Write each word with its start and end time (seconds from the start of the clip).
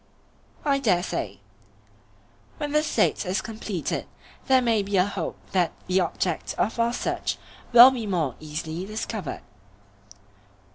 I 0.65 0.79
dare 0.79 1.03
say. 1.03 1.41
When 2.57 2.71
the 2.71 2.81
State 2.81 3.23
is 3.23 3.39
completed 3.39 4.07
there 4.47 4.59
may 4.59 4.81
be 4.81 4.97
a 4.97 5.05
hope 5.05 5.37
that 5.51 5.73
the 5.85 5.99
object 5.99 6.55
of 6.57 6.79
our 6.79 6.91
search 6.91 7.37
will 7.71 7.91
be 7.91 8.07
more 8.07 8.33
easily 8.39 8.83
discovered. 8.87 9.43